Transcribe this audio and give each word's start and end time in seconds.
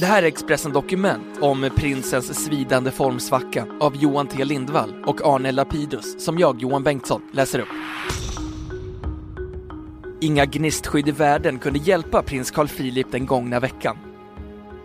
Det 0.00 0.06
här 0.06 0.22
är 0.22 0.26
Expressen 0.26 0.72
Dokument 0.72 1.38
om 1.40 1.70
prinsens 1.76 2.44
svidande 2.44 2.90
formsvacka 2.90 3.66
av 3.80 3.96
Johan 3.96 4.26
T 4.26 4.44
Lindvall 4.44 5.04
och 5.06 5.26
Arne 5.26 5.52
Lapidus 5.52 6.24
som 6.24 6.38
jag, 6.38 6.62
Johan 6.62 6.82
Bengtsson, 6.82 7.22
läser 7.32 7.58
upp. 7.58 7.68
Inga 10.20 10.44
gnistskydd 10.44 11.08
i 11.08 11.10
världen 11.10 11.58
kunde 11.58 11.78
hjälpa 11.78 12.22
prins 12.22 12.50
Carl 12.50 12.68
Philip 12.68 13.12
den 13.12 13.26
gångna 13.26 13.60
veckan. 13.60 13.96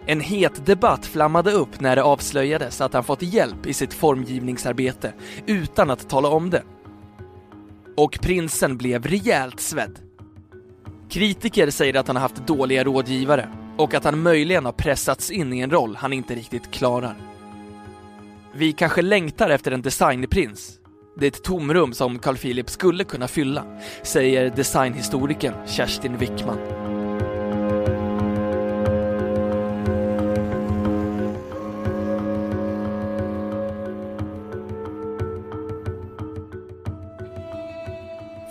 En 0.06 0.22
het 0.22 0.66
debatt 0.66 1.06
flammade 1.06 1.52
upp 1.52 1.80
när 1.80 1.96
det 1.96 2.04
avslöjades 2.04 2.82
att 2.82 2.94
han 2.94 3.04
fått 3.04 3.22
hjälp 3.22 3.66
i 3.66 3.74
sitt 3.74 3.94
formgivningsarbete 3.94 5.14
utan 5.46 5.90
att 5.90 6.10
tala 6.10 6.30
om 6.30 6.50
det. 6.50 6.64
Och 7.98 8.20
prinsen 8.22 8.78
blev 8.78 9.06
rejält 9.06 9.60
svedd. 9.60 10.00
Kritiker 11.10 11.70
säger 11.70 11.94
att 11.94 12.08
han 12.08 12.16
har 12.16 12.22
haft 12.22 12.48
dåliga 12.48 12.84
rådgivare 12.84 13.50
och 13.78 13.94
att 13.94 14.04
han 14.04 14.20
möjligen 14.22 14.66
har 14.66 14.72
pressats 14.72 15.32
in 15.32 15.54
i 15.54 15.60
en 15.60 15.72
roll 15.72 15.96
han 15.96 16.14
inte 16.14 16.36
riktigt 16.36 16.72
klarar. 16.72 17.16
Vi 18.54 18.72
kanske 18.74 19.02
längtar 19.02 19.50
efter 19.50 19.72
en 19.72 19.82
designprins. 19.82 20.80
Det 21.20 21.26
är 21.26 21.32
ett 21.32 21.44
tomrum 21.44 21.94
som 21.94 22.20
Carl 22.20 22.38
Philip 22.38 22.70
skulle 22.70 23.04
kunna 23.04 23.28
fylla, 23.28 23.64
säger 24.04 24.50
designhistorikern 24.56 25.68
Kerstin 25.68 26.18
Wickman. 26.18 26.87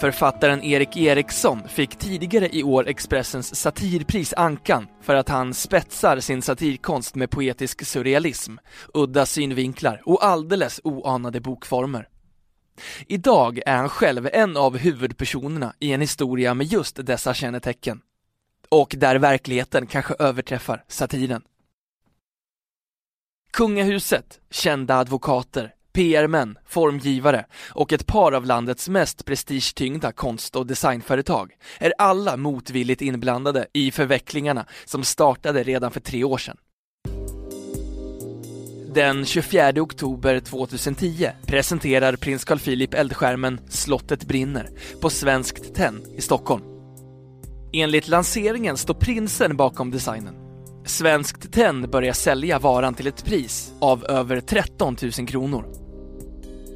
Författaren 0.01 0.63
Erik 0.63 0.97
Eriksson 0.97 1.69
fick 1.69 1.97
tidigare 1.97 2.49
i 2.57 2.63
år 2.63 2.89
Expressens 2.89 3.55
satirpris 3.55 4.35
Ankan 4.37 4.87
för 5.03 5.15
att 5.15 5.29
han 5.29 5.55
spetsar 5.55 6.21
sin 6.21 6.43
satirkonst 6.43 7.15
med 7.15 7.31
poetisk 7.31 7.87
surrealism, 7.87 8.57
udda 8.95 9.27
synvinklar 9.27 10.03
och 10.05 10.25
alldeles 10.25 10.81
oanade 10.85 11.41
bokformer. 11.41 12.09
Idag 13.07 13.61
är 13.67 13.77
han 13.77 13.89
själv 13.89 14.29
en 14.33 14.57
av 14.57 14.77
huvudpersonerna 14.77 15.75
i 15.79 15.93
en 15.93 16.01
historia 16.01 16.55
med 16.55 16.67
just 16.67 17.07
dessa 17.07 17.35
kännetecken. 17.35 18.01
Och 18.69 18.95
där 18.99 19.17
verkligheten 19.17 19.87
kanske 19.87 20.15
överträffar 20.19 20.85
satiren. 20.89 21.43
Kungahuset, 23.53 24.41
kända 24.51 24.97
advokater, 24.97 25.76
PR-män, 25.97 26.59
formgivare 26.67 27.47
och 27.71 27.93
ett 27.93 28.07
par 28.07 28.33
av 28.33 28.47
landets 28.47 28.89
mest 28.89 29.25
prestigetyngda 29.25 30.13
konst 30.13 30.57
och 30.57 30.67
designföretag 30.67 31.53
är 31.79 31.93
alla 31.99 32.37
motvilligt 32.37 33.03
inblandade 33.03 33.67
i 33.73 33.91
förvecklingarna 33.91 34.67
som 34.85 35.05
startade 35.05 35.63
redan 35.63 35.91
för 35.91 36.01
tre 36.01 36.25
år 36.25 36.39
sedan. 36.39 36.57
Den 38.95 39.25
24 39.25 39.73
oktober 39.83 40.41
2010 40.41 41.31
presenterar 41.47 42.17
prins 42.17 42.45
Carl 42.45 42.59
Philip 42.59 42.95
eldskärmen 42.95 43.61
Slottet 43.69 44.25
brinner 44.25 44.71
på 45.01 45.11
Svenskt 45.11 45.75
Tenn 45.75 46.03
i 46.17 46.21
Stockholm. 46.21 46.63
Enligt 47.73 48.09
lanseringen 48.09 48.77
står 48.77 48.95
prinsen 48.95 49.57
bakom 49.57 49.91
designen. 49.91 50.35
Svenskt 50.85 51.53
Tenn 51.53 51.91
börjar 51.91 52.13
sälja 52.13 52.59
varan 52.59 52.95
till 52.95 53.07
ett 53.07 53.25
pris 53.25 53.73
av 53.81 54.05
över 54.05 54.41
13 54.41 54.97
000 55.19 55.29
kronor. 55.29 55.86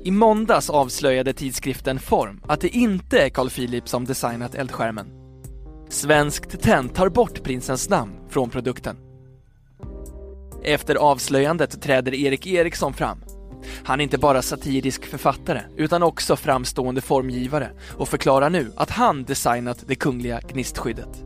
I 0.05 0.11
måndags 0.11 0.71
avslöjade 0.71 1.33
tidskriften 1.33 1.99
Form 1.99 2.41
att 2.47 2.61
det 2.61 2.69
inte 2.69 3.19
är 3.19 3.29
Carl 3.29 3.51
Philip 3.51 3.89
som 3.89 4.05
designat 4.05 4.55
eldskärmen. 4.55 5.07
Svenskt 5.89 6.61
Tenn 6.63 6.89
tar 6.89 7.09
bort 7.09 7.43
prinsens 7.43 7.89
namn 7.89 8.13
från 8.29 8.51
produkten. 8.51 8.97
Efter 10.63 10.95
avslöjandet 10.95 11.83
träder 11.83 12.15
Erik 12.15 12.47
Eriksson 12.47 12.93
fram. 12.93 13.19
Han 13.85 14.01
är 14.01 14.05
inte 14.05 14.19
bara 14.19 14.43
satirisk 14.43 15.07
författare 15.07 15.61
utan 15.77 16.03
också 16.03 16.37
framstående 16.37 17.01
formgivare 17.01 17.71
och 17.97 18.09
förklarar 18.09 18.51
nu 18.51 18.73
att 18.77 18.91
han 18.91 19.25
designat 19.25 19.85
det 19.87 19.95
kungliga 19.95 20.41
gnistskyddet. 20.41 21.25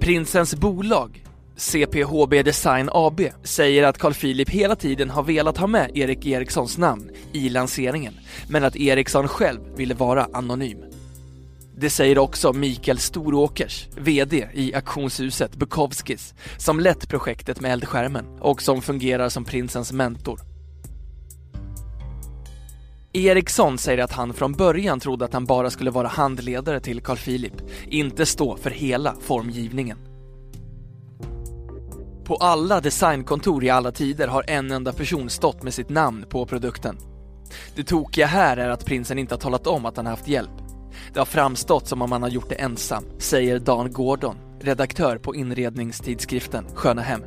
Prinsens 0.00 0.54
bolag, 0.54 1.24
CPHB 1.58 2.42
Design 2.42 2.90
AB, 2.92 3.20
säger 3.44 3.82
att 3.82 3.98
Carl 3.98 4.14
Philip 4.14 4.50
hela 4.50 4.76
tiden 4.76 5.10
har 5.10 5.22
velat 5.22 5.56
ha 5.56 5.66
med 5.66 5.90
Erik 5.94 6.26
Erikssons 6.26 6.78
namn 6.78 7.10
i 7.32 7.48
lanseringen, 7.48 8.14
men 8.48 8.64
att 8.64 8.76
Eriksson 8.76 9.28
själv 9.28 9.60
ville 9.76 9.94
vara 9.94 10.28
anonym. 10.32 10.78
Det 11.76 11.90
säger 11.90 12.18
också 12.18 12.52
Mikael 12.52 12.98
Storåkers, 12.98 13.88
VD 13.96 14.48
i 14.54 14.74
auktionshuset 14.74 15.56
Bukowskis, 15.56 16.34
som 16.58 16.80
lett 16.80 17.08
projektet 17.08 17.60
med 17.60 17.72
eldskärmen 17.72 18.38
och 18.40 18.62
som 18.62 18.82
fungerar 18.82 19.28
som 19.28 19.44
prinsens 19.44 19.92
mentor. 19.92 20.40
Eriksson 23.12 23.78
säger 23.78 24.04
att 24.04 24.12
han 24.12 24.34
från 24.34 24.52
början 24.52 25.00
trodde 25.00 25.24
att 25.24 25.32
han 25.32 25.44
bara 25.44 25.70
skulle 25.70 25.90
vara 25.90 26.08
handledare 26.08 26.80
till 26.80 27.00
Carl 27.00 27.16
Philip, 27.16 27.54
inte 27.86 28.26
stå 28.26 28.56
för 28.56 28.70
hela 28.70 29.14
formgivningen. 29.20 30.07
På 32.28 32.36
alla 32.36 32.80
designkontor 32.80 33.64
i 33.64 33.70
alla 33.70 33.92
tider 33.92 34.28
har 34.28 34.44
en 34.46 34.70
enda 34.70 34.92
person 34.92 35.30
stått 35.30 35.62
med 35.62 35.74
sitt 35.74 35.88
namn 35.88 36.24
på 36.28 36.46
produkten. 36.46 36.98
Det 37.74 37.82
tokiga 37.82 38.26
här 38.26 38.56
är 38.56 38.68
att 38.68 38.84
prinsen 38.84 39.18
inte 39.18 39.34
har 39.34 39.40
talat 39.40 39.66
om 39.66 39.86
att 39.86 39.96
han 39.96 40.06
haft 40.06 40.28
hjälp. 40.28 40.50
Det 41.12 41.18
har 41.18 41.26
framstått 41.26 41.88
som 41.88 42.02
om 42.02 42.12
han 42.12 42.22
har 42.22 42.28
gjort 42.28 42.48
det 42.48 42.54
ensam, 42.54 43.04
säger 43.18 43.58
Dan 43.58 43.92
Gordon, 43.92 44.36
redaktör 44.60 45.18
på 45.18 45.34
inredningstidskriften 45.34 46.64
Sköna 46.74 47.02
Hem. 47.02 47.22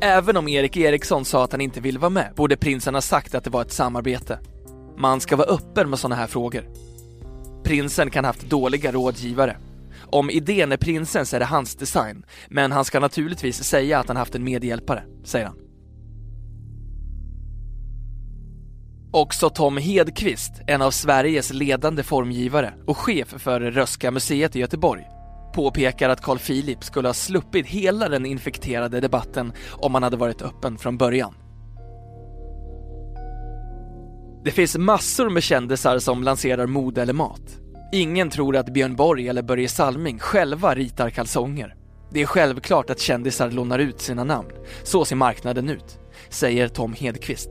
Även 0.00 0.36
om 0.36 0.48
Erik 0.48 0.76
Eriksson 0.76 1.24
sa 1.24 1.44
att 1.44 1.52
han 1.52 1.60
inte 1.60 1.80
ville 1.80 1.98
vara 1.98 2.10
med 2.10 2.32
borde 2.36 2.56
prinsen 2.56 2.94
ha 2.94 3.00
sagt 3.00 3.34
att 3.34 3.44
det 3.44 3.50
var 3.50 3.62
ett 3.62 3.72
samarbete. 3.72 4.38
Man 4.98 5.20
ska 5.20 5.36
vara 5.36 5.48
öppen 5.48 5.90
med 5.90 5.98
sådana 5.98 6.14
här 6.14 6.26
frågor. 6.26 6.64
Prinsen 7.64 8.10
kan 8.10 8.24
ha 8.24 8.28
haft 8.28 8.50
dåliga 8.50 8.92
rådgivare. 8.92 9.56
Om 10.12 10.30
idén 10.30 10.72
är 10.72 10.76
prinsens 10.76 11.34
är 11.34 11.38
det 11.38 11.44
hans 11.44 11.74
design, 11.74 12.24
men 12.48 12.72
han 12.72 12.84
ska 12.84 13.00
naturligtvis 13.00 13.64
säga 13.64 13.98
att 13.98 14.08
han 14.08 14.16
haft 14.16 14.34
en 14.34 14.44
medhjälpare, 14.44 15.04
säger 15.24 15.46
han. 15.46 15.56
Också 19.12 19.50
Tom 19.50 19.76
Hedqvist, 19.76 20.52
en 20.66 20.82
av 20.82 20.90
Sveriges 20.90 21.52
ledande 21.52 22.02
formgivare 22.02 22.74
och 22.86 22.98
chef 22.98 23.28
för 23.28 23.60
Röska 23.60 24.10
museet 24.10 24.56
i 24.56 24.60
Göteborg, 24.60 25.02
påpekar 25.54 26.08
att 26.08 26.22
Carl 26.22 26.38
Philip 26.38 26.84
skulle 26.84 27.08
ha 27.08 27.14
sluppit 27.14 27.66
hela 27.66 28.08
den 28.08 28.26
infekterade 28.26 29.00
debatten 29.00 29.52
om 29.70 29.94
han 29.94 30.02
hade 30.02 30.16
varit 30.16 30.42
öppen 30.42 30.78
från 30.78 30.98
början. 30.98 31.34
Det 34.44 34.50
finns 34.50 34.76
massor 34.78 35.30
med 35.30 35.42
kändisar 35.42 35.98
som 35.98 36.22
lanserar 36.22 36.66
mode 36.66 37.02
eller 37.02 37.12
mat. 37.12 37.61
Ingen 37.94 38.30
tror 38.30 38.56
att 38.56 38.72
Björn 38.72 38.96
Borg 38.96 39.28
eller 39.28 39.42
Börje 39.42 39.68
Salming 39.68 40.18
själva 40.18 40.74
ritar 40.74 41.10
kalsonger. 41.10 41.74
Det 42.10 42.22
är 42.22 42.26
självklart 42.26 42.90
att 42.90 43.00
kändisar 43.00 43.50
lånar 43.50 43.78
ut 43.78 44.00
sina 44.00 44.24
namn. 44.24 44.48
Så 44.82 45.04
ser 45.04 45.16
marknaden 45.16 45.68
ut, 45.68 45.98
säger 46.28 46.68
Tom 46.68 46.92
Hedqvist. 46.92 47.50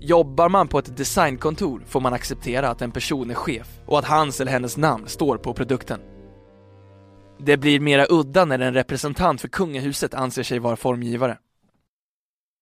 Jobbar 0.00 0.48
man 0.48 0.68
på 0.68 0.78
ett 0.78 0.96
designkontor 0.96 1.82
får 1.86 2.00
man 2.00 2.12
acceptera 2.12 2.68
att 2.68 2.82
en 2.82 2.90
person 2.90 3.30
är 3.30 3.34
chef 3.34 3.80
och 3.86 3.98
att 3.98 4.04
hans 4.04 4.40
eller 4.40 4.52
hennes 4.52 4.76
namn 4.76 5.08
står 5.08 5.36
på 5.36 5.54
produkten. 5.54 6.00
Det 7.38 7.56
blir 7.56 7.80
mera 7.80 8.06
udda 8.10 8.44
när 8.44 8.58
en 8.58 8.74
representant 8.74 9.40
för 9.40 9.48
kungahuset 9.48 10.14
anser 10.14 10.42
sig 10.42 10.58
vara 10.58 10.76
formgivare. 10.76 11.38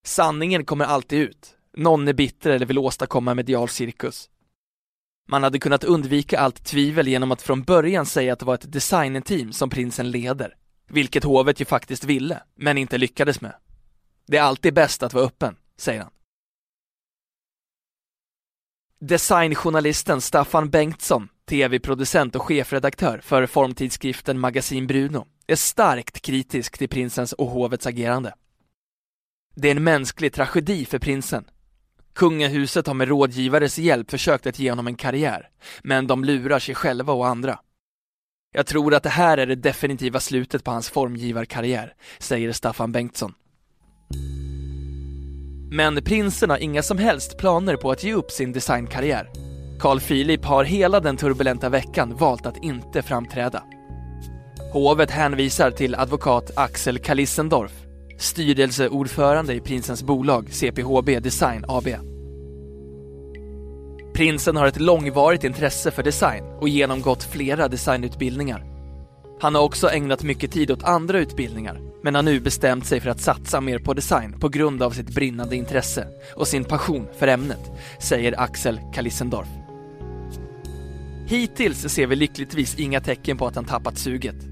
Sanningen 0.07 0.65
kommer 0.65 0.85
alltid 0.85 1.19
ut. 1.19 1.57
Någon 1.77 2.09
är 2.09 2.13
bitter 2.13 2.51
eller 2.51 2.67
vill 2.67 2.79
åstadkomma 2.79 3.35
medial 3.35 3.69
cirkus. 3.69 4.29
Man 5.29 5.43
hade 5.43 5.59
kunnat 5.59 5.85
undvika 5.85 6.41
allt 6.41 6.65
tvivel 6.65 7.09
genom 7.09 7.33
att 7.33 7.43
från 7.43 7.63
början 7.63 8.07
säga 8.07 8.33
att 8.33 8.39
det 8.39 8.45
var 8.45 8.55
ett 8.55 8.73
designteam 8.73 9.53
som 9.53 9.71
prinsen 9.71 10.11
leder, 10.11 10.57
vilket 10.89 11.25
hovet 11.25 11.61
ju 11.61 11.65
faktiskt 11.65 12.05
ville, 12.05 12.43
men 12.55 12.79
inte 12.79 12.99
lyckades 12.99 13.41
med. 13.41 13.55
Det 14.27 14.37
är 14.37 14.43
alltid 14.43 14.75
bäst 14.75 15.03
att 15.03 15.15
vara 15.15 15.25
öppen, 15.25 15.57
säger 15.77 16.01
han. 16.01 16.11
Designjournalisten 19.01 20.21
Staffan 20.21 20.71
Bengtsson 20.71 21.29
tv-producent 21.53 22.37
och 22.37 22.43
chefredaktör 22.43 23.19
för 23.19 23.47
formtidskriften 23.47 24.39
Magasin 24.39 24.87
Bruno, 24.87 25.27
är 25.47 25.57
starkt 25.57 26.21
kritisk 26.21 26.79
till 26.79 26.89
prinsens 26.89 27.33
och 27.33 27.47
hovets 27.47 27.87
agerande. 27.87 28.35
Det 29.55 29.69
är 29.69 29.77
en 29.77 29.85
mänsklig 29.85 30.33
tragedi 30.33 30.85
för 30.85 30.99
prinsen. 30.99 31.45
Kungahuset 32.15 32.87
har 32.87 32.95
med 32.95 33.09
rådgivares 33.09 33.79
hjälp 33.79 34.11
försökt 34.11 34.47
att 34.47 34.59
ge 34.59 34.71
honom 34.71 34.87
en 34.87 34.97
karriär, 34.97 35.49
men 35.83 36.07
de 36.07 36.25
lurar 36.25 36.59
sig 36.59 36.75
själva 36.75 37.13
och 37.13 37.27
andra. 37.27 37.59
Jag 38.55 38.67
tror 38.67 38.95
att 38.95 39.03
det 39.03 39.09
här 39.09 39.39
är 39.39 39.47
det 39.47 39.55
definitiva 39.55 40.21
slutet 40.21 40.65
på 40.65 40.71
hans 40.71 40.91
formgivarkarriär, 40.91 41.95
säger 42.19 42.53
Staffan 42.53 42.93
Bengtsson. 42.93 43.35
Men 45.71 46.05
prinsen 46.05 46.51
har 46.51 46.59
inga 46.59 46.83
som 46.83 46.99
helst 46.99 47.39
planer 47.39 47.77
på 47.77 47.91
att 47.91 48.05
ge 48.05 48.15
upp 48.15 48.31
sin 48.31 48.53
designkarriär. 48.53 49.31
Carl 49.81 50.01
Philip 50.01 50.45
har 50.45 50.65
hela 50.65 51.01
den 51.01 51.17
turbulenta 51.17 51.69
veckan 51.69 52.17
valt 52.17 52.47
att 52.47 52.65
inte 52.65 53.03
framträda. 53.03 53.63
Hovet 54.73 55.11
hänvisar 55.11 55.71
till 55.71 55.95
advokat 55.95 56.51
Axel 56.57 56.99
Kalissendorf, 56.99 57.73
styrelseordförande 58.23 59.55
i 59.55 59.61
prinsens 59.61 60.03
bolag 60.03 60.49
CPHB 60.51 61.21
Design 61.23 61.65
AB. 61.69 61.89
Prinsen 64.15 64.57
har 64.57 64.67
ett 64.67 64.81
långvarigt 64.81 65.45
intresse 65.45 65.91
för 65.91 66.03
design 66.03 66.45
och 66.45 66.69
genomgått 66.69 67.25
flera 67.25 67.69
designutbildningar. 67.69 68.65
Han 69.41 69.55
har 69.55 69.63
också 69.63 69.91
ägnat 69.91 70.23
mycket 70.23 70.53
tid 70.53 70.71
åt 70.71 70.83
andra 70.83 71.19
utbildningar, 71.19 71.81
men 72.03 72.15
har 72.15 72.23
nu 72.23 72.41
bestämt 72.41 72.87
sig 72.87 73.01
för 73.01 73.11
att 73.11 73.21
satsa 73.21 73.61
mer 73.61 73.79
på 73.79 73.95
design 73.95 74.39
på 74.41 74.49
grund 74.49 74.83
av 74.83 74.91
sitt 74.91 75.15
brinnande 75.15 75.57
intresse 75.57 76.07
och 76.37 76.49
sin 76.49 76.65
passion 76.65 77.07
för 77.19 77.27
ämnet, 77.27 77.71
säger 78.01 78.41
Axel 78.41 78.81
Kalissendorf. 78.95 79.49
Hittills 81.27 81.93
ser 81.93 82.07
vi 82.07 82.17
lyckligtvis 82.17 82.79
inga 82.79 83.01
tecken 83.01 83.37
på 83.37 83.47
att 83.47 83.57
han 83.57 83.65
tappat 83.65 83.99
suget. 83.99 84.52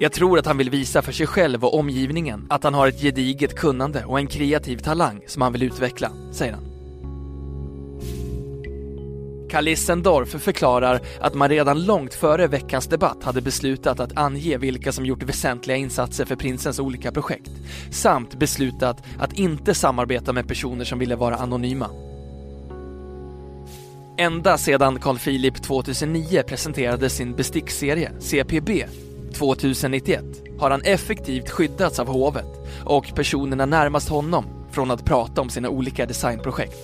Jag 0.00 0.12
tror 0.12 0.38
att 0.38 0.46
han 0.46 0.58
vill 0.58 0.70
visa 0.70 1.02
för 1.02 1.12
sig 1.12 1.26
själv 1.26 1.64
och 1.64 1.78
omgivningen 1.78 2.46
att 2.50 2.64
han 2.64 2.74
har 2.74 2.88
ett 2.88 3.00
gediget 3.00 3.54
kunnande 3.54 4.04
och 4.04 4.18
en 4.18 4.26
kreativ 4.26 4.78
talang 4.78 5.20
som 5.26 5.42
han 5.42 5.52
vill 5.52 5.62
utveckla, 5.62 6.10
säger 6.32 6.52
han. 6.52 6.64
Kalissendorf 9.50 10.28
förklarar 10.28 11.00
att 11.20 11.34
man 11.34 11.48
redan 11.48 11.84
långt 11.84 12.14
före 12.14 12.46
veckans 12.46 12.86
debatt 12.86 13.24
hade 13.24 13.40
beslutat 13.40 14.00
att 14.00 14.18
ange 14.18 14.58
vilka 14.58 14.92
som 14.92 15.06
gjort 15.06 15.22
väsentliga 15.22 15.76
insatser 15.76 16.24
för 16.24 16.36
prinsens 16.36 16.78
olika 16.78 17.12
projekt, 17.12 17.50
samt 17.90 18.38
beslutat 18.38 19.04
att 19.18 19.32
inte 19.32 19.74
samarbeta 19.74 20.32
med 20.32 20.48
personer 20.48 20.84
som 20.84 20.98
ville 20.98 21.16
vara 21.16 21.36
anonyma. 21.36 21.90
Ända 24.18 24.58
sedan 24.58 24.98
Carl 24.98 25.18
Philip 25.18 25.62
2009 25.62 26.42
presenterade 26.42 27.10
sin 27.10 27.34
bestickserie 27.34 28.12
CPB 28.20 28.84
2091 29.34 30.24
har 30.58 30.70
han 30.70 30.82
effektivt 30.82 31.50
skyddats 31.50 31.98
av 31.98 32.06
hovet 32.06 32.46
och 32.84 33.14
personerna 33.14 33.66
närmast 33.66 34.08
honom 34.08 34.44
från 34.70 34.90
att 34.90 35.04
prata 35.04 35.40
om 35.40 35.50
sina 35.50 35.68
olika 35.68 36.06
designprojekt. 36.06 36.78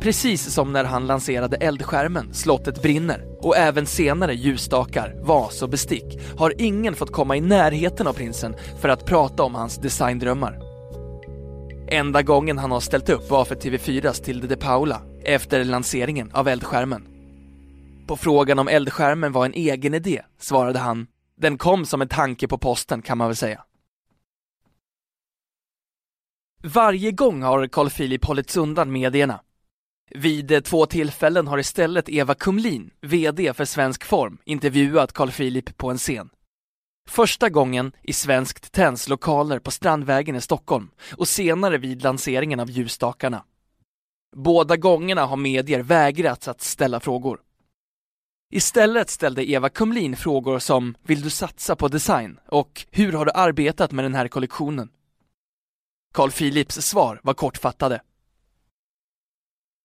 Precis 0.00 0.54
som 0.54 0.72
när 0.72 0.84
han 0.84 1.06
lanserade 1.06 1.56
eldskärmen 1.56 2.34
Slottet 2.34 2.82
brinner 2.82 3.24
och 3.40 3.56
även 3.56 3.86
senare 3.86 4.34
ljusstakar, 4.34 5.14
vas 5.22 5.62
och 5.62 5.68
bestick 5.68 6.18
har 6.38 6.54
ingen 6.58 6.94
fått 6.94 7.12
komma 7.12 7.36
i 7.36 7.40
närheten 7.40 8.06
av 8.06 8.12
prinsen 8.12 8.54
för 8.80 8.88
att 8.88 9.04
prata 9.04 9.42
om 9.42 9.54
hans 9.54 9.76
designdrömmar. 9.76 10.58
Enda 11.88 12.22
gången 12.22 12.58
han 12.58 12.70
har 12.70 12.80
ställt 12.80 13.08
upp 13.08 13.30
var 13.30 13.44
för 13.44 13.54
TV4s 13.54 14.24
Tilde 14.24 14.46
de 14.46 14.56
Paula 14.56 15.00
efter 15.24 15.64
lanseringen 15.64 16.30
av 16.32 16.48
eldskärmen. 16.48 17.13
På 18.06 18.16
frågan 18.16 18.58
om 18.58 18.68
eldskärmen 18.68 19.32
var 19.32 19.46
en 19.46 19.54
egen 19.54 19.94
idé 19.94 20.22
svarade 20.38 20.78
han 20.78 21.06
Den 21.36 21.58
kom 21.58 21.86
som 21.86 22.02
en 22.02 22.08
tanke 22.08 22.48
på 22.48 22.58
posten 22.58 23.02
kan 23.02 23.18
man 23.18 23.28
väl 23.28 23.36
säga. 23.36 23.64
Varje 26.62 27.12
gång 27.12 27.42
har 27.42 27.66
Carl 27.66 27.90
Philip 27.90 28.24
hållits 28.24 28.56
undan 28.56 28.92
medierna. 28.92 29.40
Vid 30.10 30.64
två 30.64 30.86
tillfällen 30.86 31.46
har 31.46 31.58
istället 31.58 32.08
Eva 32.08 32.34
Kumlin, 32.34 32.90
VD 33.00 33.54
för 33.54 33.64
Svensk 33.64 34.04
Form, 34.04 34.38
intervjuat 34.44 35.12
Carl 35.12 35.30
Philip 35.30 35.76
på 35.76 35.90
en 35.90 35.98
scen. 35.98 36.30
Första 37.08 37.48
gången 37.48 37.92
i 38.02 38.12
Svenskt 38.12 38.72
Tenns 38.72 39.08
lokaler 39.08 39.58
på 39.58 39.70
Strandvägen 39.70 40.36
i 40.36 40.40
Stockholm 40.40 40.90
och 41.16 41.28
senare 41.28 41.78
vid 41.78 42.02
lanseringen 42.02 42.60
av 42.60 42.70
ljusstakarna. 42.70 43.44
Båda 44.36 44.76
gångerna 44.76 45.26
har 45.26 45.36
medier 45.36 45.82
vägrats 45.82 46.48
att 46.48 46.60
ställa 46.60 47.00
frågor. 47.00 47.43
Istället 48.54 49.10
ställde 49.10 49.50
Eva 49.50 49.68
Kumlin 49.68 50.16
frågor 50.16 50.58
som 50.58 50.94
Vill 51.02 51.22
du 51.22 51.30
satsa 51.30 51.76
på 51.76 51.88
design? 51.88 52.40
och 52.46 52.86
Hur 52.90 53.12
har 53.12 53.24
du 53.24 53.32
arbetat 53.34 53.92
med 53.92 54.04
den 54.04 54.14
här 54.14 54.28
kollektionen? 54.28 54.88
Carl 56.12 56.30
Philips 56.30 56.74
svar 56.74 57.20
var 57.22 57.34
kortfattade. 57.34 58.02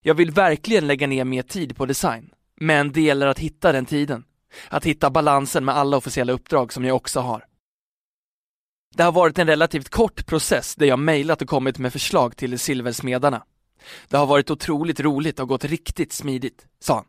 Jag 0.03 0.15
vill 0.15 0.31
verkligen 0.31 0.87
lägga 0.87 1.07
ner 1.07 1.25
mer 1.25 1.43
tid 1.43 1.75
på 1.75 1.85
design, 1.85 2.33
men 2.55 2.91
det 2.91 3.01
gäller 3.01 3.27
att 3.27 3.39
hitta 3.39 3.71
den 3.71 3.85
tiden. 3.85 4.23
Att 4.69 4.85
hitta 4.85 5.09
balansen 5.09 5.65
med 5.65 5.75
alla 5.75 5.97
officiella 5.97 6.33
uppdrag 6.33 6.73
som 6.73 6.85
jag 6.85 6.95
också 6.95 7.19
har. 7.19 7.45
Det 8.95 9.03
har 9.03 9.11
varit 9.11 9.39
en 9.39 9.47
relativt 9.47 9.89
kort 9.89 10.25
process 10.25 10.75
där 10.75 10.85
jag 10.85 10.99
mejlat 10.99 11.41
och 11.41 11.49
kommit 11.49 11.77
med 11.77 11.93
förslag 11.93 12.37
till 12.37 12.59
Silversmedarna. 12.59 13.45
Det 14.07 14.17
har 14.17 14.25
varit 14.25 14.51
otroligt 14.51 14.99
roligt 14.99 15.39
och 15.39 15.47
gått 15.47 15.65
riktigt 15.65 16.13
smidigt, 16.13 16.67
sa 16.79 16.95
han. 16.95 17.05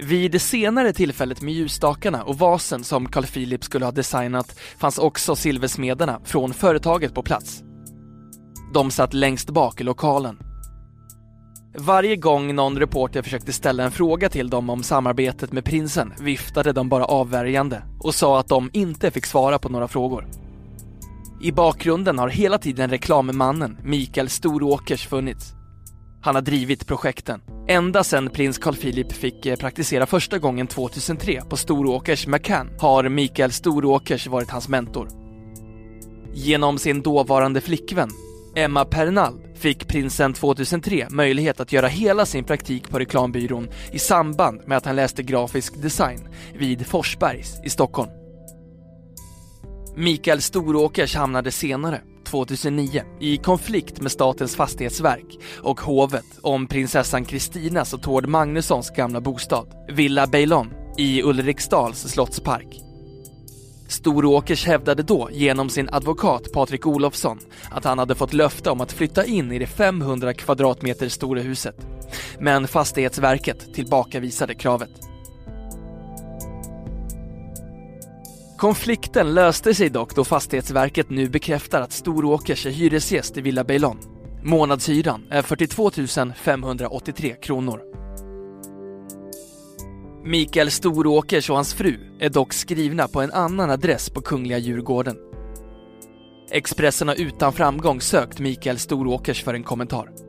Vid 0.00 0.32
det 0.32 0.38
senare 0.38 0.92
tillfället 0.92 1.42
med 1.42 1.54
ljusstakarna 1.54 2.22
och 2.22 2.38
vasen 2.38 2.84
som 2.84 3.08
Carl 3.08 3.26
Philip 3.26 3.64
skulle 3.64 3.84
ha 3.84 3.92
designat 3.92 4.58
fanns 4.78 4.98
också 4.98 5.36
silversmederna 5.36 6.20
från 6.24 6.54
företaget 6.54 7.14
på 7.14 7.22
plats. 7.22 7.62
De 8.74 8.90
satt 8.90 9.14
längst 9.14 9.50
bak 9.50 9.80
i 9.80 9.84
lokalen. 9.84 10.38
Varje 11.78 12.16
gång 12.16 12.54
någon 12.54 12.78
reporter 12.78 13.22
försökte 13.22 13.52
ställa 13.52 13.84
en 13.84 13.90
fråga 13.90 14.28
till 14.28 14.50
dem 14.50 14.70
om 14.70 14.82
samarbetet 14.82 15.52
med 15.52 15.64
prinsen 15.64 16.12
viftade 16.20 16.72
de 16.72 16.88
bara 16.88 17.04
avvärjande 17.04 17.82
och 18.00 18.14
sa 18.14 18.40
att 18.40 18.48
de 18.48 18.70
inte 18.72 19.10
fick 19.10 19.26
svara 19.26 19.58
på 19.58 19.68
några 19.68 19.88
frågor. 19.88 20.26
I 21.42 21.52
bakgrunden 21.52 22.18
har 22.18 22.28
hela 22.28 22.58
tiden 22.58 22.90
reklammannen 22.90 23.78
Mikael 23.84 24.28
Storåkers 24.28 25.06
funnits. 25.06 25.57
Han 26.28 26.34
har 26.34 26.42
drivit 26.42 26.86
projekten. 26.86 27.40
Ända 27.68 28.04
sedan 28.04 28.30
prins 28.30 28.58
Carl 28.58 28.74
Philip 28.74 29.12
fick 29.12 29.46
eh, 29.46 29.56
praktisera 29.56 30.06
första 30.06 30.38
gången 30.38 30.66
2003 30.66 31.42
på 31.48 31.56
Storåkers 31.56 32.26
McCann 32.26 32.70
har 32.78 33.08
Mikael 33.08 33.52
Storåkers 33.52 34.26
varit 34.26 34.50
hans 34.50 34.68
mentor. 34.68 35.08
Genom 36.34 36.78
sin 36.78 37.02
dåvarande 37.02 37.60
flickvän, 37.60 38.10
Emma 38.56 38.84
Pernald, 38.84 39.40
fick 39.54 39.88
prinsen 39.88 40.32
2003 40.32 41.06
möjlighet 41.10 41.60
att 41.60 41.72
göra 41.72 41.86
hela 41.86 42.26
sin 42.26 42.44
praktik 42.44 42.88
på 42.88 42.98
reklambyrån 42.98 43.68
i 43.92 43.98
samband 43.98 44.60
med 44.66 44.78
att 44.78 44.86
han 44.86 44.96
läste 44.96 45.22
grafisk 45.22 45.82
design 45.82 46.28
vid 46.58 46.86
Forsbergs 46.86 47.60
i 47.64 47.70
Stockholm. 47.70 48.10
Mikael 49.96 50.42
Storåkers 50.42 51.14
hamnade 51.16 51.50
senare, 51.50 52.00
2009, 52.30 53.02
i 53.20 53.36
konflikt 53.36 54.00
med 54.00 54.12
Statens 54.12 54.56
fastighetsverk 54.56 55.38
och 55.62 55.80
hovet 55.80 56.38
om 56.42 56.66
prinsessan 56.66 57.24
Kristinas 57.24 57.92
och 57.94 58.02
Tord 58.02 58.28
Magnussons 58.28 58.90
gamla 58.90 59.20
bostad, 59.20 59.66
Villa 59.88 60.26
Beilon, 60.26 60.70
i 60.98 61.22
Ulriksdals 61.22 61.98
slottspark. 61.98 62.82
Storåkers 63.88 64.66
hävdade 64.66 65.02
då 65.02 65.28
genom 65.32 65.70
sin 65.70 65.88
advokat 65.92 66.52
Patrik 66.52 66.86
Olofsson 66.86 67.38
att 67.70 67.84
han 67.84 67.98
hade 67.98 68.14
fått 68.14 68.32
löfte 68.32 68.70
om 68.70 68.80
att 68.80 68.92
flytta 68.92 69.24
in 69.24 69.52
i 69.52 69.58
det 69.58 69.66
500 69.66 70.34
kvadratmeter 70.34 71.08
stora 71.08 71.40
huset. 71.40 71.76
Men 72.40 72.68
Fastighetsverket 72.68 73.74
tillbakavisade 73.74 74.54
kravet. 74.54 75.07
Konflikten 78.58 79.34
löste 79.34 79.74
sig 79.74 79.88
dock 79.88 80.14
då 80.14 80.24
Fastighetsverket 80.24 81.10
nu 81.10 81.28
bekräftar 81.28 81.80
att 81.80 81.92
Storåkers 81.92 82.66
är 82.66 82.70
hyresgäst 82.70 83.36
i 83.36 83.40
Villa 83.40 83.64
Beilon. 83.64 83.98
Månadshyran 84.42 85.26
är 85.30 85.42
42 85.42 85.90
583 86.36 87.34
kronor. 87.42 87.80
Mikael 90.24 90.70
Storåkers 90.70 91.50
och 91.50 91.56
hans 91.56 91.74
fru 91.74 91.96
är 92.20 92.28
dock 92.28 92.52
skrivna 92.52 93.08
på 93.08 93.20
en 93.20 93.32
annan 93.32 93.70
adress 93.70 94.10
på 94.10 94.20
Kungliga 94.20 94.58
Djurgården. 94.58 95.16
Expressen 96.50 97.08
har 97.08 97.20
utan 97.20 97.52
framgång 97.52 98.00
sökt 98.00 98.40
Mikael 98.40 98.78
Storåkers 98.78 99.44
för 99.44 99.54
en 99.54 99.64
kommentar. 99.64 100.27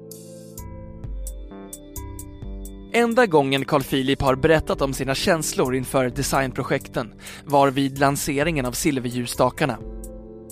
Enda 2.94 3.26
gången 3.26 3.66
Carl 3.66 3.84
Philip 3.84 4.22
har 4.22 4.36
berättat 4.36 4.82
om 4.82 4.94
sina 4.94 5.16
känslor 5.16 5.76
inför 5.76 6.10
designprojekten 6.10 7.14
var 7.46 7.72
vid 7.72 8.00
lanseringen 8.00 8.66
av 8.66 8.72
silverljusstakarna. 8.72 9.78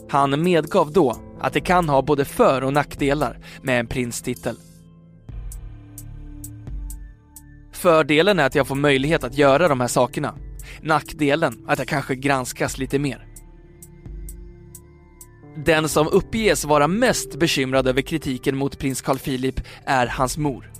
Han 0.09 0.43
medgav 0.43 0.91
då 0.91 1.15
att 1.39 1.53
det 1.53 1.61
kan 1.61 1.89
ha 1.89 2.01
både 2.01 2.25
för 2.25 2.63
och 2.63 2.73
nackdelar 2.73 3.39
med 3.61 3.79
en 3.79 3.87
prinstitel. 3.87 4.55
Fördelen 7.71 8.39
är 8.39 8.45
att 8.45 8.55
jag 8.55 8.67
får 8.67 8.75
möjlighet 8.75 9.23
att 9.23 9.37
göra 9.37 9.67
de 9.67 9.79
här 9.79 9.87
sakerna. 9.87 10.35
Nackdelen 10.81 11.65
att 11.67 11.79
jag 11.79 11.87
kanske 11.87 12.15
granskas 12.15 12.77
lite 12.77 12.99
mer. 12.99 13.27
Den 15.65 15.89
som 15.89 16.07
uppges 16.07 16.65
vara 16.65 16.87
mest 16.87 17.39
bekymrad 17.39 17.87
över 17.87 18.01
kritiken 18.01 18.57
mot 18.57 18.79
prins 18.79 19.01
Carl 19.01 19.17
Philip 19.17 19.61
är 19.85 20.07
hans 20.07 20.37
mor. 20.37 20.76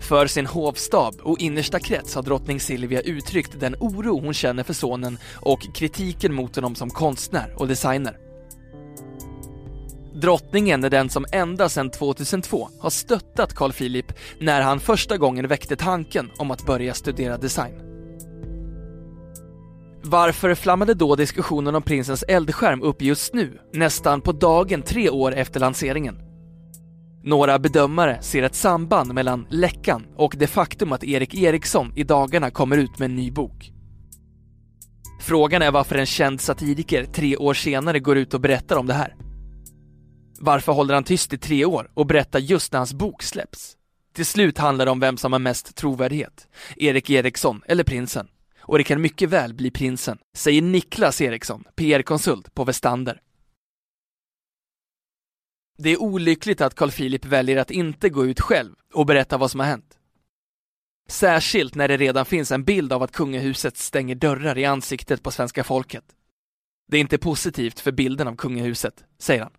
För 0.00 0.26
sin 0.26 0.46
hovstab 0.46 1.14
och 1.22 1.38
innersta 1.38 1.80
krets 1.80 2.14
har 2.14 2.22
drottning 2.22 2.60
Silvia 2.60 3.00
uttryckt 3.00 3.60
den 3.60 3.76
oro 3.80 4.20
hon 4.20 4.34
känner 4.34 4.62
för 4.62 4.72
sonen 4.74 5.18
och 5.34 5.74
kritiken 5.74 6.34
mot 6.34 6.56
honom 6.56 6.74
som 6.74 6.90
konstnär 6.90 7.54
och 7.56 7.68
designer. 7.68 8.16
Drottningen 10.14 10.84
är 10.84 10.90
den 10.90 11.10
som 11.10 11.26
ända 11.32 11.68
sedan 11.68 11.90
2002 11.90 12.68
har 12.80 12.90
stöttat 12.90 13.54
Carl 13.54 13.72
Philip 13.72 14.12
när 14.38 14.60
han 14.60 14.80
första 14.80 15.16
gången 15.16 15.48
väckte 15.48 15.76
tanken 15.76 16.30
om 16.38 16.50
att 16.50 16.66
börja 16.66 16.94
studera 16.94 17.36
design. 17.36 17.74
Varför 20.02 20.54
flammade 20.54 20.94
då 20.94 21.16
diskussionen 21.16 21.74
om 21.74 21.82
prinsens 21.82 22.24
eldskärm 22.28 22.82
upp 22.82 23.02
just 23.02 23.34
nu, 23.34 23.58
nästan 23.72 24.20
på 24.20 24.32
dagen 24.32 24.82
tre 24.82 25.10
år 25.10 25.34
efter 25.34 25.60
lanseringen? 25.60 26.29
Några 27.22 27.58
bedömare 27.58 28.22
ser 28.22 28.42
ett 28.42 28.54
samband 28.54 29.14
mellan 29.14 29.46
läckan 29.50 30.06
och 30.16 30.34
det 30.38 30.46
faktum 30.46 30.92
att 30.92 31.04
Erik 31.04 31.34
Eriksson 31.34 31.92
i 31.96 32.04
dagarna 32.04 32.50
kommer 32.50 32.78
ut 32.78 32.98
med 32.98 33.06
en 33.06 33.16
ny 33.16 33.30
bok. 33.30 33.72
Frågan 35.20 35.62
är 35.62 35.70
varför 35.70 35.96
en 35.96 36.06
känd 36.06 36.40
satiriker 36.40 37.04
tre 37.04 37.36
år 37.36 37.54
senare 37.54 38.00
går 38.00 38.18
ut 38.18 38.34
och 38.34 38.40
berättar 38.40 38.76
om 38.76 38.86
det 38.86 38.94
här. 38.94 39.16
Varför 40.40 40.72
håller 40.72 40.94
han 40.94 41.04
tyst 41.04 41.32
i 41.32 41.38
tre 41.38 41.64
år 41.64 41.90
och 41.94 42.06
berättar 42.06 42.38
just 42.38 42.72
när 42.72 42.78
hans 42.78 42.94
bok 42.94 43.22
släpps? 43.22 43.76
Till 44.14 44.26
slut 44.26 44.58
handlar 44.58 44.84
det 44.84 44.90
om 44.90 45.00
vem 45.00 45.16
som 45.16 45.32
har 45.32 45.38
mest 45.38 45.76
trovärdighet, 45.76 46.48
Erik 46.76 47.10
Eriksson 47.10 47.62
eller 47.66 47.84
prinsen. 47.84 48.26
Och 48.60 48.78
det 48.78 48.84
kan 48.84 49.00
mycket 49.00 49.28
väl 49.28 49.54
bli 49.54 49.70
prinsen, 49.70 50.18
säger 50.36 50.62
Niklas 50.62 51.20
Eriksson, 51.20 51.64
PR-konsult 51.76 52.54
på 52.54 52.64
Vestander. 52.64 53.20
Det 55.82 55.90
är 55.90 56.02
olyckligt 56.02 56.60
att 56.60 56.74
Carl 56.74 56.90
Philip 56.90 57.24
väljer 57.24 57.56
att 57.56 57.70
inte 57.70 58.08
gå 58.08 58.26
ut 58.26 58.40
själv 58.40 58.74
och 58.94 59.06
berätta 59.06 59.38
vad 59.38 59.50
som 59.50 59.60
har 59.60 59.66
hänt. 59.66 59.98
Särskilt 61.08 61.74
när 61.74 61.88
det 61.88 61.96
redan 61.96 62.26
finns 62.26 62.52
en 62.52 62.64
bild 62.64 62.92
av 62.92 63.02
att 63.02 63.12
kungahuset 63.12 63.76
stänger 63.76 64.14
dörrar 64.14 64.58
i 64.58 64.64
ansiktet 64.64 65.22
på 65.22 65.30
svenska 65.30 65.64
folket. 65.64 66.04
Det 66.88 66.96
är 66.96 67.00
inte 67.00 67.18
positivt 67.18 67.80
för 67.80 67.92
bilden 67.92 68.28
av 68.28 68.36
kungahuset, 68.36 69.04
säger 69.18 69.42
han. 69.42 69.52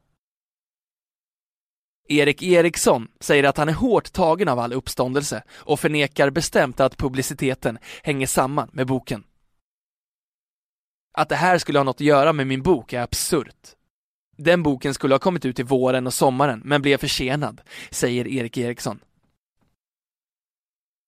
Erik 2.07 2.43
Eriksson 2.43 3.07
säger 3.19 3.43
att 3.43 3.57
han 3.57 3.69
är 3.69 3.73
hårt 3.73 4.11
tagen 4.11 4.47
av 4.47 4.59
all 4.59 4.73
uppståndelse 4.73 5.43
och 5.51 5.79
förnekar 5.79 6.29
bestämt 6.29 6.79
att 6.79 6.97
publiciteten 6.97 7.77
hänger 8.03 8.27
samman 8.27 8.69
med 8.73 8.87
boken. 8.87 9.23
Att 11.13 11.29
det 11.29 11.35
här 11.35 11.57
skulle 11.57 11.79
ha 11.79 11.83
något 11.83 11.95
att 11.95 12.01
göra 12.01 12.33
med 12.33 12.47
min 12.47 12.63
bok 12.63 12.93
är 12.93 13.01
absurt. 13.01 13.75
Den 14.43 14.63
boken 14.63 14.93
skulle 14.93 15.13
ha 15.13 15.19
kommit 15.19 15.45
ut 15.45 15.59
i 15.59 15.63
våren 15.63 16.07
och 16.07 16.13
sommaren, 16.13 16.61
men 16.65 16.81
blev 16.81 16.97
försenad, 16.97 17.61
säger 17.91 18.27
Erik 18.27 18.57
Eriksson. 18.57 18.99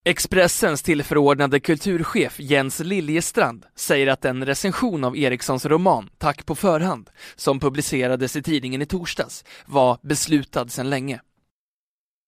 Expressens 0.06 0.84
tillförordnade 0.84 1.60
kulturchef 1.60 2.40
Jens 2.40 2.80
Liljestrand 2.80 3.66
säger 3.76 4.08
att 4.08 4.26
en 4.26 4.46
recension 4.46 5.04
av 5.04 5.18
Erikssons 5.18 5.66
roman 5.66 6.10
Tack 6.18 6.46
på 6.46 6.56
förhand, 6.56 7.10
som 7.36 7.60
publicerades 7.60 8.36
i 8.36 8.44
tidningen 8.44 8.82
i 8.82 8.86
torsdags, 8.86 9.46
var 9.66 9.98
beslutad 10.02 10.68
sedan 10.68 10.90
länge. 10.90 11.22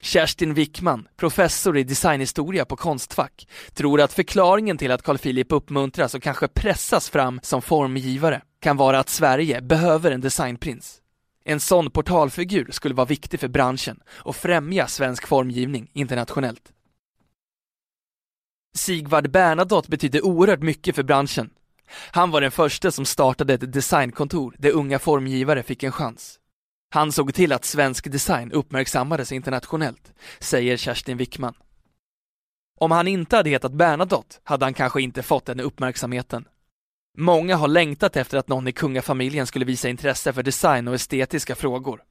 Kerstin 0.01 0.53
Wickman, 0.53 1.07
professor 1.15 1.77
i 1.77 1.83
designhistoria 1.83 2.65
på 2.65 2.75
Konstfack, 2.75 3.47
tror 3.73 4.01
att 4.01 4.13
förklaringen 4.13 4.77
till 4.77 4.91
att 4.91 5.01
Carl 5.01 5.17
Philip 5.17 5.51
uppmuntras 5.51 6.15
och 6.15 6.23
kanske 6.23 6.47
pressas 6.47 7.09
fram 7.09 7.39
som 7.43 7.61
formgivare 7.61 8.41
kan 8.65 8.77
vara 8.77 8.99
att 8.99 9.09
Sverige 9.09 9.61
behöver 9.61 10.11
en 10.11 10.21
designprins. 10.21 11.01
En 11.43 11.59
sån 11.59 11.91
portalfigur 11.91 12.71
skulle 12.71 12.95
vara 12.95 13.05
viktig 13.05 13.39
för 13.39 13.47
branschen 13.47 13.99
och 14.07 14.35
främja 14.35 14.87
svensk 14.87 15.27
formgivning 15.27 15.89
internationellt. 15.93 16.71
Sigvard 18.75 19.31
Bernadotte 19.31 19.89
betydde 19.89 20.21
oerhört 20.21 20.61
mycket 20.61 20.95
för 20.95 21.03
branschen. 21.03 21.49
Han 22.11 22.31
var 22.31 22.41
den 22.41 22.51
första 22.51 22.91
som 22.91 23.05
startade 23.05 23.53
ett 23.53 23.73
designkontor 23.73 24.55
där 24.57 24.71
unga 24.71 24.99
formgivare 24.99 25.63
fick 25.63 25.83
en 25.83 25.91
chans. 25.91 26.39
Han 26.89 27.11
såg 27.11 27.33
till 27.33 27.51
att 27.51 27.65
svensk 27.65 28.11
design 28.11 28.51
uppmärksammades 28.51 29.31
internationellt, 29.31 30.13
säger 30.39 30.77
Kerstin 30.77 31.17
Wickman. 31.17 31.53
Om 32.79 32.91
han 32.91 33.07
inte 33.07 33.35
hade 33.35 33.49
hetat 33.49 33.73
Bernadotte 33.73 34.35
hade 34.43 34.65
han 34.65 34.73
kanske 34.73 35.01
inte 35.01 35.23
fått 35.23 35.45
den 35.45 35.59
uppmärksamheten. 35.59 36.45
Många 37.17 37.55
har 37.55 37.67
längtat 37.67 38.15
efter 38.15 38.37
att 38.37 38.47
någon 38.47 38.67
i 38.67 38.71
kungafamiljen 38.71 39.47
skulle 39.47 39.65
visa 39.65 39.89
intresse 39.89 40.33
för 40.33 40.43
design 40.43 40.87
och 40.87 40.95
estetiska 40.95 41.55
frågor. 41.55 42.01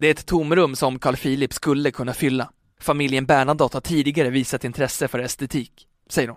Det 0.00 0.06
är 0.06 0.10
ett 0.10 0.26
tomrum 0.26 0.76
som 0.76 0.98
Carl 0.98 1.16
Philip 1.16 1.52
skulle 1.52 1.90
kunna 1.90 2.14
fylla. 2.14 2.50
Familjen 2.80 3.26
Bernadotte 3.26 3.76
har 3.76 3.80
tidigare 3.80 4.30
visat 4.30 4.64
intresse 4.64 5.08
för 5.08 5.18
estetik 5.18 5.86
säger 6.12 6.28
hon. 6.28 6.36